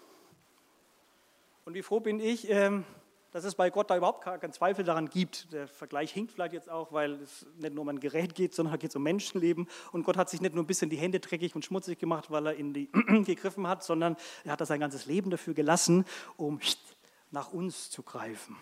[1.64, 2.84] Und wie froh bin ich, ähm,
[3.30, 5.52] dass es bei Gott da überhaupt keinen Zweifel daran gibt.
[5.52, 8.74] Der Vergleich hinkt vielleicht jetzt auch, weil es nicht nur um ein Gerät geht, sondern
[8.74, 9.68] es geht um Menschenleben.
[9.92, 12.46] Und Gott hat sich nicht nur ein bisschen die Hände dreckig und schmutzig gemacht, weil
[12.46, 12.88] er in die
[13.24, 16.04] gegriffen hat, sondern er hat sein ganzes Leben dafür gelassen,
[16.36, 16.60] um
[17.30, 18.56] nach uns zu greifen,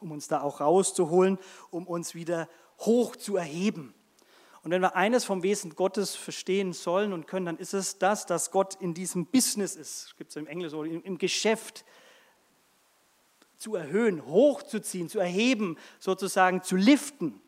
[0.00, 1.38] um uns da auch rauszuholen,
[1.70, 3.94] um uns wieder hoch zu erheben.
[4.62, 8.26] Und wenn wir eines vom Wesen Gottes verstehen sollen und können, dann ist es das,
[8.26, 11.84] dass Gott in diesem Business ist, gibt es im Englisch so, im Geschäft
[13.60, 17.40] zu erhöhen, hochzuziehen, zu erheben, sozusagen zu liften.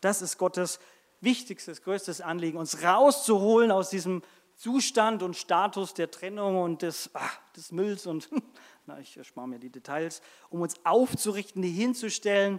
[0.00, 0.80] Das ist Gottes
[1.20, 4.22] wichtigstes, größtes Anliegen, uns rauszuholen aus diesem
[4.56, 8.28] Zustand und Status der Trennung und des, ach, des Mülls und
[8.86, 12.58] na, ich erspare mir die Details, um uns aufzurichten, die hinzustellen,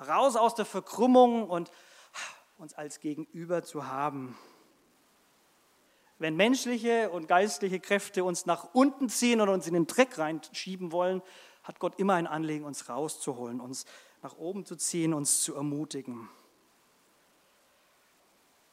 [0.00, 1.72] raus aus der Verkrümmung und
[2.56, 4.38] uns als Gegenüber zu haben.
[6.18, 10.92] Wenn menschliche und geistliche Kräfte uns nach unten ziehen und uns in den Dreck reinschieben
[10.92, 11.20] wollen,
[11.66, 13.86] hat Gott immer ein Anliegen, uns rauszuholen, uns
[14.22, 16.28] nach oben zu ziehen, uns zu ermutigen.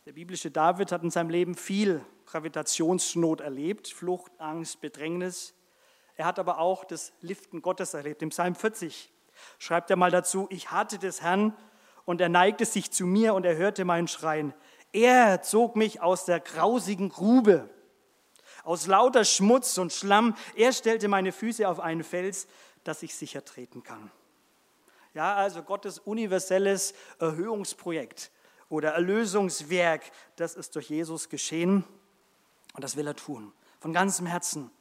[0.06, 5.56] Der biblische David hat in seinem Leben viel Gravitationsnot erlebt, Flucht, Angst, Bedrängnis.
[6.16, 8.22] Er hat aber auch das Liften Gottes erlebt.
[8.22, 9.12] Im Psalm 40
[9.58, 11.56] schreibt er mal dazu, ich hatte des Herrn
[12.06, 14.54] und er neigte sich zu mir und er hörte meinen Schreien.
[14.92, 17.70] Er zog mich aus der grausigen Grube,
[18.64, 22.48] Aus lauter Schmutz und Schlamm, er stellte meine Füße auf einen Fels,
[22.84, 24.12] dass ich sicher treten kann.
[25.14, 28.32] Ja, also Gottes universelles Erhöhungsprojekt
[28.70, 31.84] oder Erlösungswerk, das ist durch Jesus geschehen
[32.74, 33.54] und das will er tun.
[33.80, 34.72] Von ganzem Herzen,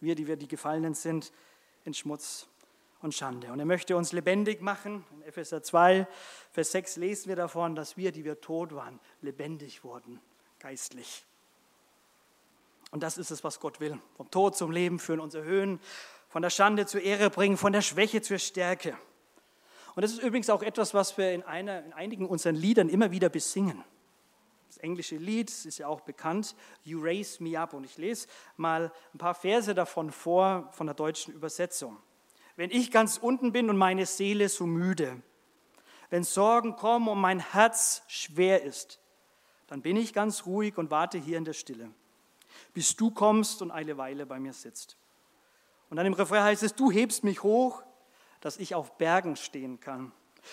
[0.00, 1.32] wir, die wir die Gefallenen sind,
[1.84, 2.48] in Schmutz
[3.00, 3.52] und Schande.
[3.52, 5.04] Und er möchte uns lebendig machen.
[5.12, 6.08] In Epheser 2,
[6.52, 10.20] Vers 6 lesen wir davon, dass wir, die wir tot waren, lebendig wurden,
[10.58, 11.24] geistlich.
[12.90, 13.98] Und das ist es, was Gott will.
[14.16, 15.80] Vom Tod zum Leben führen, uns erhöhen,
[16.36, 18.94] von der Schande zur Ehre bringen, von der Schwäche zur Stärke.
[19.94, 23.10] Und das ist übrigens auch etwas, was wir in, einer, in einigen unseren Liedern immer
[23.10, 23.82] wieder besingen.
[24.68, 27.72] Das englische Lied ist ja auch bekannt, You Raise Me Up.
[27.72, 31.96] Und ich lese mal ein paar Verse davon vor, von der deutschen Übersetzung.
[32.54, 35.22] Wenn ich ganz unten bin und meine Seele so müde,
[36.10, 39.00] wenn Sorgen kommen und mein Herz schwer ist,
[39.68, 41.90] dann bin ich ganz ruhig und warte hier in der Stille,
[42.74, 44.98] bis du kommst und eine Weile bei mir sitzt.
[45.90, 47.82] Und dann im Refrain heißt es, du hebst mich hoch,
[48.40, 50.12] dass ich auf Bergen stehen kann.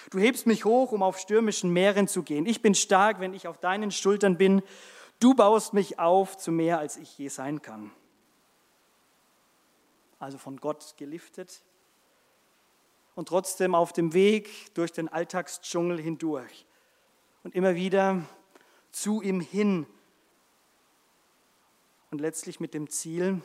[0.10, 2.46] Du hebst mich hoch, um auf stürmischen Meeren zu gehen.
[2.46, 4.62] Ich bin stark, wenn ich auf deinen Schultern bin.
[5.20, 7.92] Du baust mich auf zu mehr, als ich je sein kann.
[10.20, 11.62] Also von Gott geliftet
[13.16, 16.66] und trotzdem auf dem Weg durch den Alltagsdschungel hindurch
[17.44, 18.24] und immer wieder
[18.92, 19.86] zu ihm hin
[22.12, 23.42] und letztlich mit dem Ziel,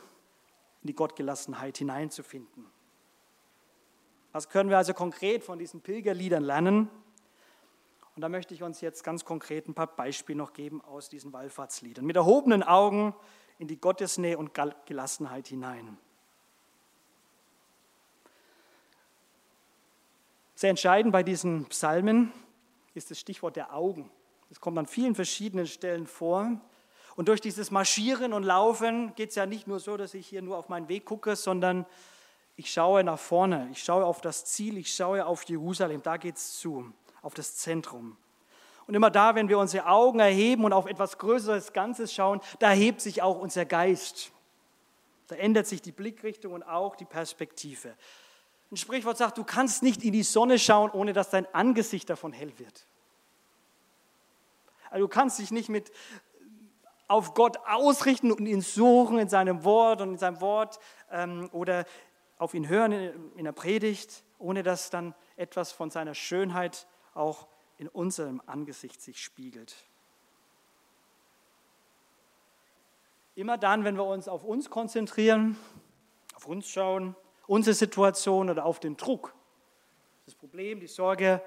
[0.81, 2.65] in die Gottgelassenheit hineinzufinden.
[4.31, 6.89] Was können wir also konkret von diesen Pilgerliedern lernen?
[8.15, 11.33] Und da möchte ich uns jetzt ganz konkret ein paar Beispiele noch geben aus diesen
[11.33, 12.05] Wallfahrtsliedern.
[12.05, 13.15] Mit erhobenen Augen
[13.57, 14.51] in die Gottesnähe und
[14.85, 15.97] Gelassenheit hinein.
[20.55, 22.33] Sehr entscheidend bei diesen Psalmen
[22.93, 24.11] ist das Stichwort der Augen.
[24.49, 26.59] Das kommt an vielen verschiedenen Stellen vor.
[27.19, 30.41] Und durch dieses Marschieren und Laufen geht es ja nicht nur so, dass ich hier
[30.41, 31.85] nur auf meinen Weg gucke, sondern
[32.55, 36.37] ich schaue nach vorne, ich schaue auf das Ziel, ich schaue auf Jerusalem, da geht
[36.37, 38.15] es zu, auf das Zentrum.
[38.87, 42.71] Und immer da, wenn wir unsere Augen erheben und auf etwas Größeres Ganzes schauen, da
[42.71, 44.31] hebt sich auch unser Geist.
[45.27, 47.95] Da ändert sich die Blickrichtung und auch die Perspektive.
[48.71, 52.31] Ein Sprichwort sagt, du kannst nicht in die Sonne schauen, ohne dass dein Angesicht davon
[52.31, 52.85] hell wird.
[54.89, 55.91] Also du kannst dich nicht mit
[57.09, 60.79] auf Gott ausrichten und ihn suchen in seinem Wort und in seinem Wort
[61.11, 61.85] ähm, oder
[62.37, 62.91] auf ihn hören
[63.35, 69.21] in der Predigt, ohne dass dann etwas von seiner Schönheit auch in unserem Angesicht sich
[69.21, 69.75] spiegelt.
[73.33, 75.57] Immer dann, wenn wir uns auf uns konzentrieren,
[76.35, 77.15] auf uns schauen,
[77.47, 79.33] unsere Situation oder auf den Druck,
[80.25, 81.41] das Problem, die Sorge,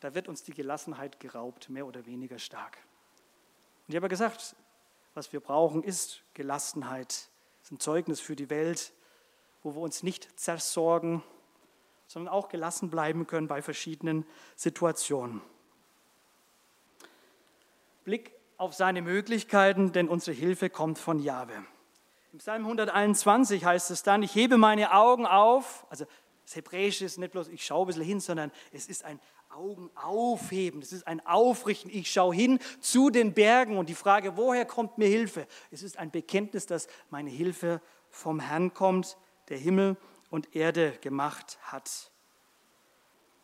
[0.00, 2.78] da wird uns die Gelassenheit geraubt, mehr oder weniger stark.
[3.90, 4.54] Und ich habe gesagt,
[5.14, 7.08] was wir brauchen, ist Gelassenheit.
[7.08, 8.92] Das ist ein Zeugnis für die Welt,
[9.64, 11.24] wo wir uns nicht zersorgen,
[12.06, 14.24] sondern auch gelassen bleiben können bei verschiedenen
[14.54, 15.40] Situationen.
[18.04, 21.54] Blick auf seine Möglichkeiten, denn unsere Hilfe kommt von Jahwe.
[22.32, 26.06] Im Psalm 121 heißt es dann, ich hebe meine Augen auf, also
[26.44, 29.18] das Hebräische ist nicht bloß, ich schaue ein bisschen hin, sondern es ist ein
[29.60, 31.90] Augen aufheben, es ist ein Aufrichten.
[31.90, 35.46] Ich schaue hin zu den Bergen und die Frage, woher kommt mir Hilfe?
[35.70, 39.18] Es ist ein Bekenntnis, dass meine Hilfe vom Herrn kommt,
[39.50, 39.98] der Himmel
[40.30, 42.10] und Erde gemacht hat.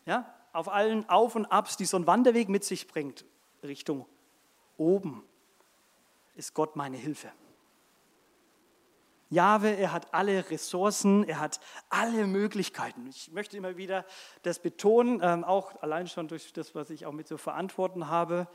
[0.05, 3.23] Ja, auf allen Auf und Abs, die so ein Wanderweg mit sich bringt,
[3.61, 4.07] Richtung
[4.75, 5.23] oben,
[6.33, 7.31] ist Gott meine Hilfe.
[9.29, 11.59] Jahwe, er hat alle Ressourcen, er hat
[11.89, 13.07] alle Möglichkeiten.
[13.07, 14.05] Ich möchte immer wieder
[14.43, 18.47] das betonen, ähm, auch allein schon durch das, was ich auch mit zu verantworten habe.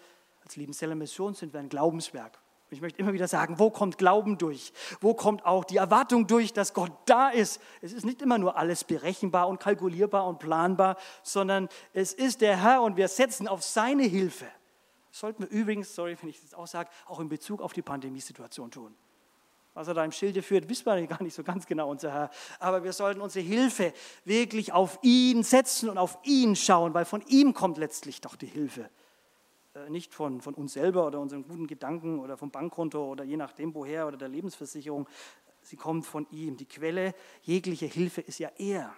[0.43, 2.39] Als Liebenzeller Mission sind wir ein Glaubenswerk.
[2.71, 4.73] Ich möchte immer wieder sagen, wo kommt Glauben durch?
[5.01, 7.61] Wo kommt auch die Erwartung durch, dass Gott da ist?
[7.83, 12.57] Es ist nicht immer nur alles berechenbar und kalkulierbar und planbar, sondern es ist der
[12.63, 14.47] Herr und wir setzen auf seine Hilfe.
[15.11, 18.71] Sollten wir übrigens, sorry, wenn ich das auch sage, auch in Bezug auf die Pandemiesituation
[18.71, 18.95] tun.
[19.75, 22.31] Was er da im Schilde führt, wissen wir gar nicht so ganz genau, unser Herr.
[22.59, 27.23] Aber wir sollten unsere Hilfe wirklich auf ihn setzen und auf ihn schauen, weil von
[27.27, 28.91] ihm kommt letztlich doch die Hilfe.
[29.75, 33.39] Äh, nicht von, von uns selber oder unseren guten Gedanken oder vom Bankkonto oder je
[33.39, 35.09] nachdem woher oder der Lebensversicherung.
[35.63, 36.57] Sie kommt von ihm.
[36.57, 38.93] Die Quelle jeglicher Hilfe ist ja er.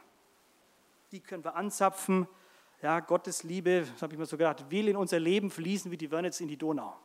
[1.12, 2.26] Die können wir anzapfen.
[2.82, 5.96] Ja, Gottes Liebe, das habe ich mir so gedacht, will in unser Leben fließen wie
[5.96, 6.96] die Wörnitz in die Donau.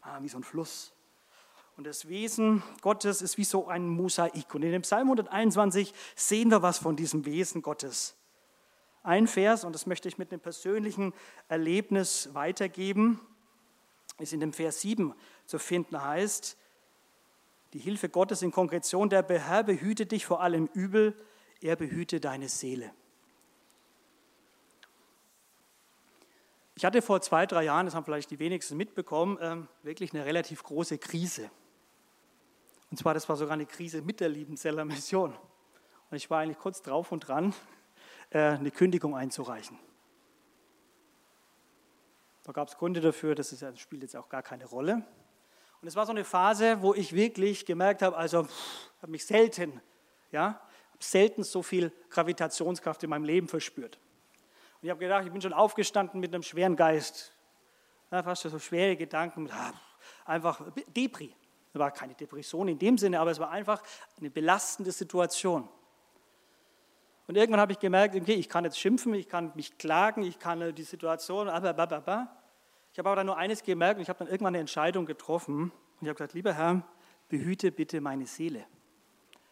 [0.00, 0.93] Ah, wie so ein Fluss.
[1.76, 4.54] Und das Wesen Gottes ist wie so ein Mosaik.
[4.54, 8.16] Und in dem Psalm 121 sehen wir was von diesem Wesen Gottes.
[9.02, 11.12] Ein Vers, und das möchte ich mit einem persönlichen
[11.48, 13.20] Erlebnis weitergeben,
[14.18, 15.14] ist in dem Vers 7
[15.46, 16.56] zu finden, heißt,
[17.72, 21.12] Die Hilfe Gottes in Konkretion, der Herr behüte dich vor allem Übel,
[21.60, 22.92] er behüte deine Seele.
[26.76, 30.24] Ich hatte vor zwei, drei Jahren, das haben vielleicht die wenigsten mitbekommen, ähm, wirklich eine
[30.24, 31.50] relativ große Krise.
[32.94, 35.36] Und zwar, das war sogar eine Krise mit der Liebenzeller Mission.
[36.10, 37.52] Und ich war eigentlich kurz drauf und dran,
[38.30, 39.76] äh, eine Kündigung einzureichen.
[42.44, 45.04] Da gab es Gründe dafür, das, ist, das spielt jetzt auch gar keine Rolle.
[45.82, 48.46] Und es war so eine Phase, wo ich wirklich gemerkt habe, also
[49.02, 49.80] habe mich selten,
[50.30, 50.60] ja,
[51.00, 53.98] selten so viel Gravitationskraft in meinem Leben verspürt.
[54.76, 57.32] Und ich habe gedacht, ich bin schon aufgestanden mit einem schweren Geist.
[58.12, 59.72] Ja, fast so schwere Gedanken, ah,
[60.26, 60.62] einfach
[60.94, 61.34] Depri.
[61.74, 63.82] Es war keine Depression in dem Sinne, aber es war einfach
[64.20, 65.68] eine belastende Situation.
[67.26, 70.38] Und irgendwann habe ich gemerkt, okay, ich kann jetzt schimpfen, ich kann mich klagen, ich
[70.38, 72.28] kann die Situation, aber.
[72.92, 75.62] Ich habe aber dann nur eines gemerkt und ich habe dann irgendwann eine Entscheidung getroffen
[75.62, 76.82] und ich habe gesagt, lieber Herr,
[77.28, 78.64] behüte bitte meine Seele.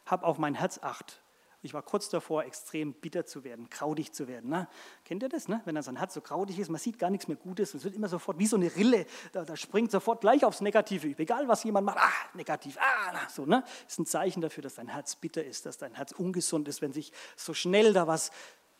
[0.07, 1.22] Hab auf mein Herz Acht.
[1.64, 4.51] Ich war kurz davor, extrem bitter zu werden, krautig zu werden.
[4.51, 4.68] Ne?
[5.05, 5.46] Kennt ihr das?
[5.46, 5.61] Ne?
[5.64, 7.72] Wenn dann sein Herz so krautig ist, man sieht gar nichts mehr Gutes.
[7.75, 11.07] Es wird immer sofort wie so eine Rille, da, da springt sofort gleich aufs Negative
[11.07, 11.20] über.
[11.20, 13.46] Egal, was jemand macht, ah, negativ, ah, so.
[13.46, 13.62] Ne?
[13.87, 16.92] Ist ein Zeichen dafür, dass dein Herz bitter ist, dass dein Herz ungesund ist, wenn
[16.92, 18.33] sich so schnell da was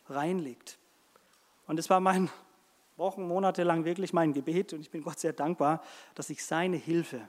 [0.07, 0.77] reinlegt.
[1.67, 2.29] Und es war mein
[2.97, 5.81] Wochen, Monate lang wirklich mein Gebet und ich bin Gott sehr dankbar,
[6.15, 7.27] dass ich seine Hilfe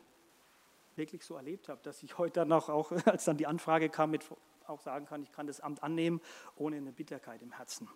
[0.96, 4.24] wirklich so erlebt habe, dass ich heute dann auch als dann die Anfrage kam mit
[4.66, 6.20] auch sagen kann, ich kann das Amt annehmen
[6.56, 7.88] ohne eine Bitterkeit im Herzen.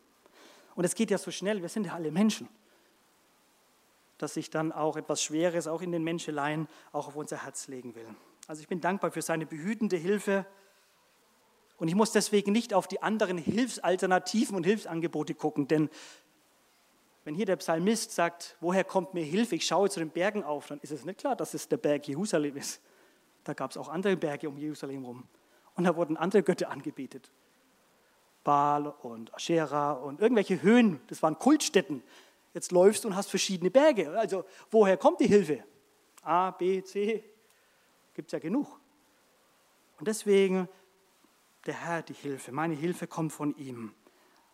[0.75, 2.49] Und es geht ja so schnell, wir sind ja alle Menschen,
[4.19, 7.95] dass sich dann auch etwas Schweres, auch in den Menscheleien, auch auf unser Herz legen
[7.95, 8.07] will.
[8.47, 10.47] Also ich bin dankbar für seine behütende Hilfe
[11.77, 15.91] und ich muss deswegen nicht auf die anderen Hilfsalternativen und Hilfsangebote gucken, denn
[17.25, 20.69] wenn hier der Psalmist sagt, woher kommt mir Hilfe, ich schaue zu den Bergen auf,
[20.69, 22.81] dann ist es nicht klar, dass es der Berg Jerusalem ist.
[23.45, 25.29] Da gab es auch andere Berge um Jerusalem herum.
[25.79, 27.31] Und da wurden andere Götter angebetet.
[28.43, 32.03] Baal und Aschera und irgendwelche Höhen, das waren Kultstätten.
[32.53, 34.11] Jetzt läufst du und hast verschiedene Berge.
[34.19, 35.63] Also woher kommt die Hilfe?
[36.23, 37.23] A, B, C,
[38.13, 38.81] gibt es ja genug.
[40.01, 40.69] Und deswegen
[41.65, 42.51] der Herr die Hilfe.
[42.51, 43.95] Meine Hilfe kommt von ihm.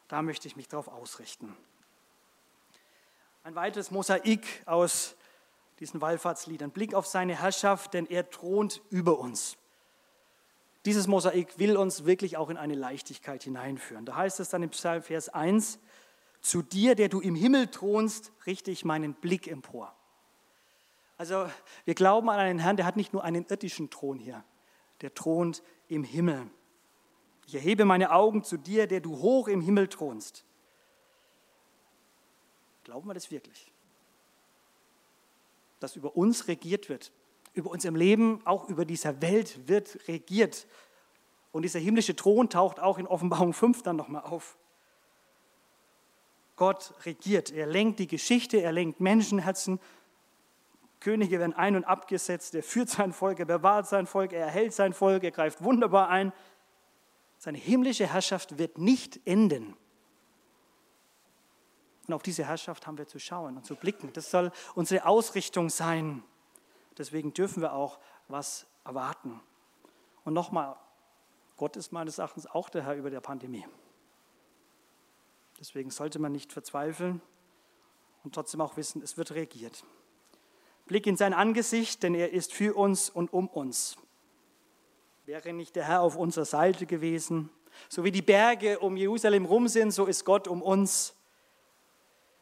[0.08, 1.56] Da möchte ich mich darauf ausrichten.
[3.44, 5.16] Ein weiteres Mosaik aus
[5.80, 6.70] diesen Wallfahrtsliedern.
[6.70, 9.56] Blick auf seine Herrschaft, denn er thront über uns.
[10.84, 14.04] Dieses Mosaik will uns wirklich auch in eine Leichtigkeit hineinführen.
[14.04, 15.78] Da heißt es dann im Psalm Vers 1,
[16.40, 19.96] zu dir, der du im Himmel thronst, richte ich meinen Blick empor.
[21.16, 21.48] Also
[21.86, 24.44] wir glauben an einen Herrn, der hat nicht nur einen irdischen Thron hier,
[25.00, 26.50] der thront im Himmel.
[27.46, 30.44] Ich erhebe meine Augen zu dir, der du hoch im Himmel thronst.
[32.84, 33.72] Glauben wir das wirklich?
[35.80, 37.10] Dass über uns regiert wird,
[37.54, 40.66] über unserem Leben, auch über dieser Welt wird regiert.
[41.52, 44.58] Und dieser himmlische Thron taucht auch in Offenbarung 5 dann nochmal auf.
[46.56, 49.80] Gott regiert, er lenkt die Geschichte, er lenkt Menschenherzen.
[51.00, 54.72] Könige werden ein- und abgesetzt, er führt sein Volk, er bewahrt sein Volk, er erhält
[54.72, 56.32] sein Volk, er greift wunderbar ein.
[57.38, 59.76] Seine himmlische Herrschaft wird nicht enden.
[62.06, 64.12] Und auf diese Herrschaft haben wir zu schauen und zu blicken.
[64.12, 66.22] Das soll unsere Ausrichtung sein.
[66.98, 69.40] Deswegen dürfen wir auch was erwarten.
[70.24, 70.76] Und nochmal,
[71.56, 73.66] Gott ist meines Erachtens auch der Herr über der Pandemie.
[75.60, 77.20] Deswegen sollte man nicht verzweifeln
[78.22, 79.84] und trotzdem auch wissen, es wird regiert.
[80.86, 83.96] Blick in sein Angesicht, denn er ist für uns und um uns.
[85.24, 87.50] Wäre nicht der Herr auf unserer Seite gewesen,
[87.88, 91.14] so wie die Berge um Jerusalem rum sind, so ist Gott um uns.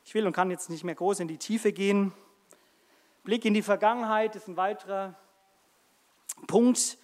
[0.05, 2.13] Ich will und kann jetzt nicht mehr groß in die Tiefe gehen.
[3.25, 5.15] Blick in die Vergangenheit ist ein weiterer
[6.49, 6.99] Punkt,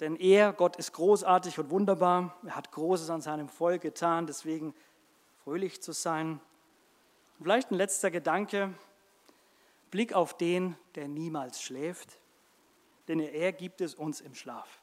[0.00, 2.36] denn er, Gott, ist großartig und wunderbar.
[2.44, 4.74] Er hat Großes an seinem Volk getan, deswegen
[5.44, 6.40] fröhlich zu sein.
[7.38, 8.74] Und vielleicht ein letzter Gedanke,
[9.92, 12.18] Blick auf den, der niemals schläft,
[13.06, 14.80] denn er gibt es uns im Schlaf.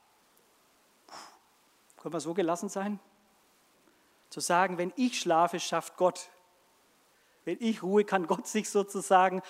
[1.98, 3.00] Können wir so gelassen sein?
[4.30, 6.30] Zu sagen, wenn ich schlafe, schafft Gott.
[7.44, 9.42] Wenn ich ruhe, kann Gott sich sozusagen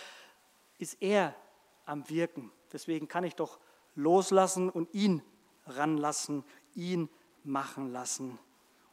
[0.77, 1.35] ist er
[1.85, 2.51] am Wirken.
[2.71, 3.59] Deswegen kann ich doch
[3.95, 5.21] loslassen und ihn
[5.65, 6.43] ranlassen,
[6.75, 7.09] ihn
[7.43, 8.37] machen lassen.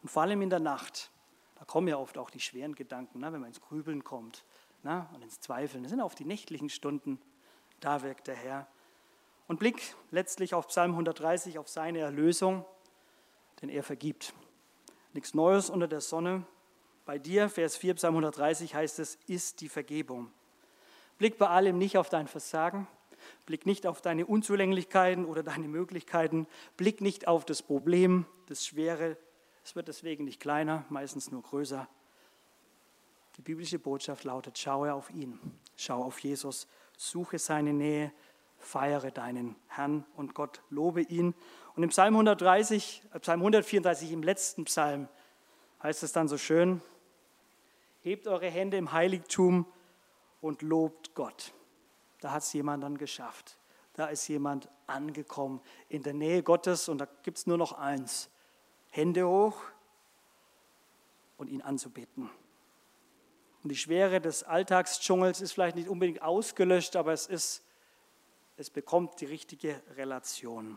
[0.03, 1.11] Und vor allem in der Nacht,
[1.57, 4.45] da kommen ja oft auch die schweren Gedanken, ne, wenn man ins Grübeln kommt
[4.82, 5.82] ne, und ins Zweifeln.
[5.82, 7.20] Das sind auf die nächtlichen Stunden,
[7.80, 8.66] da wirkt der Herr.
[9.47, 12.64] Und Blick letztlich auf Psalm 130, auf seine Erlösung,
[13.61, 14.35] denn er vergibt.
[15.12, 16.47] Nichts Neues unter der Sonne.
[17.05, 20.32] Bei dir, Vers 4, Psalm 130 heißt es, ist die Vergebung.
[21.24, 22.86] Blick bei allem nicht auf dein Versagen.
[23.46, 26.46] Blick nicht auf deine Unzulänglichkeiten oder deine Möglichkeiten.
[26.76, 29.16] Blick nicht auf das Problem, das Schwere.
[29.64, 31.88] Es wird deswegen nicht kleiner, meistens nur größer.
[33.38, 35.40] Die biblische Botschaft lautet, schaue auf ihn,
[35.76, 36.68] schau auf Jesus,
[36.98, 38.12] suche seine Nähe,
[38.58, 41.34] feiere deinen Herrn und Gott, lobe ihn.
[41.74, 45.08] Und im Psalm 130, äh, Psalm 134, im letzten Psalm,
[45.82, 46.82] heißt es dann so schön,
[48.02, 49.64] hebt eure Hände im Heiligtum
[50.45, 51.55] und lobt Gott.
[52.20, 53.59] Da hat es jemand dann geschafft.
[53.95, 58.28] Da ist jemand angekommen in der Nähe Gottes und da gibt es nur noch eins.
[58.90, 59.59] Hände hoch
[61.38, 62.28] und ihn anzubeten.
[63.62, 67.64] Und die Schwere des Alltagsdschungels ist vielleicht nicht unbedingt ausgelöscht, aber es ist,
[68.59, 70.76] es bekommt die richtige Relation.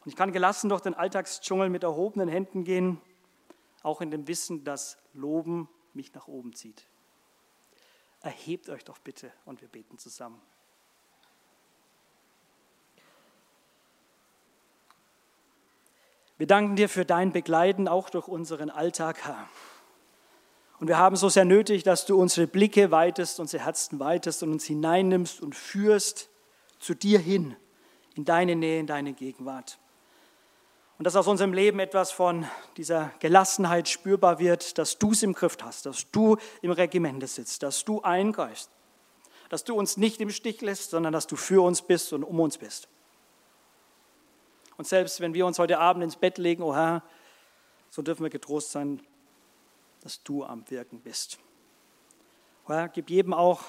[0.00, 3.00] Und ich kann gelassen durch den Alltagsdschungel mit erhobenen Händen gehen,
[3.84, 6.89] auch in dem Wissen, dass Loben mich nach oben zieht.
[8.22, 10.40] Erhebt euch doch bitte und wir beten zusammen.
[16.36, 19.48] Wir danken dir für dein Begleiten auch durch unseren Alltag, Herr.
[20.78, 24.52] Und wir haben so sehr nötig, dass du unsere Blicke weitest, unsere Herzen weitest und
[24.52, 26.30] uns hineinnimmst und führst
[26.78, 27.56] zu dir hin,
[28.14, 29.78] in deine Nähe, in deine Gegenwart.
[31.00, 32.46] Und dass aus unserem Leben etwas von
[32.76, 37.62] dieser Gelassenheit spürbar wird, dass du es im Griff hast, dass du im Regimente sitzt,
[37.62, 38.70] dass du eingreifst,
[39.48, 42.38] dass du uns nicht im Stich lässt, sondern dass du für uns bist und um
[42.38, 42.86] uns bist.
[44.76, 47.02] Und selbst wenn wir uns heute Abend ins Bett legen, oh Herr,
[47.88, 49.00] so dürfen wir getrost sein,
[50.02, 51.38] dass du am Wirken bist.
[52.66, 53.62] Herr, gib jedem auch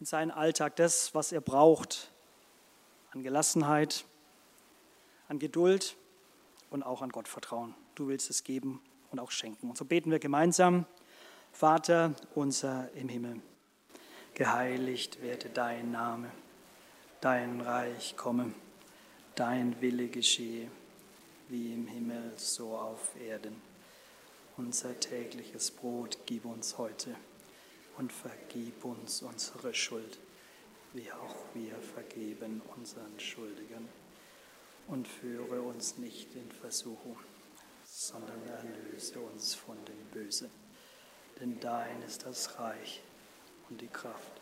[0.00, 2.10] in seinen Alltag das, was er braucht,
[3.12, 4.04] an Gelassenheit,
[5.28, 5.96] an Geduld
[6.70, 7.74] und auch an Gott vertrauen.
[7.94, 9.68] Du willst es geben und auch schenken.
[9.68, 10.86] Und so beten wir gemeinsam.
[11.52, 13.40] Vater unser im Himmel,
[14.34, 16.30] geheiligt werde dein Name,
[17.20, 18.54] dein Reich komme,
[19.34, 20.70] dein Wille geschehe,
[21.48, 23.60] wie im Himmel so auf Erden.
[24.56, 27.16] Unser tägliches Brot gib uns heute
[27.98, 30.18] und vergib uns unsere Schuld,
[30.92, 33.88] wie auch wir vergeben unseren Schuldigern.
[34.90, 37.16] Und führe uns nicht in Versuchung,
[37.84, 40.50] sondern erlöse uns von dem Bösen.
[41.38, 43.00] Denn dein ist das Reich
[43.68, 44.40] und die Kraft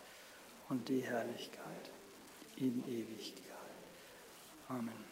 [0.71, 1.91] und die Herrlichkeit
[2.57, 3.45] in Ewigkeit.
[4.69, 5.08] Amen.